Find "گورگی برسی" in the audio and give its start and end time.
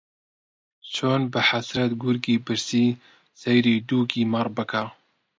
2.01-2.87